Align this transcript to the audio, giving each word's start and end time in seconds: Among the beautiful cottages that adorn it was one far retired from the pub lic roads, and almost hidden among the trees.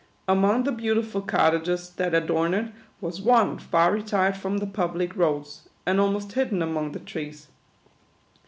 Among 0.27 0.63
the 0.63 0.71
beautiful 0.71 1.21
cottages 1.21 1.91
that 1.91 2.15
adorn 2.15 2.55
it 2.55 2.73
was 3.01 3.21
one 3.21 3.59
far 3.59 3.91
retired 3.93 4.35
from 4.35 4.57
the 4.57 4.65
pub 4.65 4.95
lic 4.95 5.15
roads, 5.15 5.69
and 5.85 5.99
almost 6.01 6.31
hidden 6.31 6.63
among 6.63 6.93
the 6.93 6.99
trees. 6.99 7.49